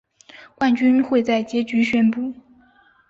[0.55, 2.33] 冠军会在结局宣布。